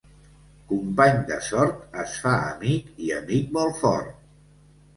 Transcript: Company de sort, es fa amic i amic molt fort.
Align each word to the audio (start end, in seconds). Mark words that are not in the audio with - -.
Company 0.71 1.19
de 1.27 1.37
sort, 1.49 1.85
es 2.05 2.17
fa 2.25 2.35
amic 2.55 2.89
i 3.11 3.15
amic 3.21 3.55
molt 3.61 3.81
fort. 3.87 4.21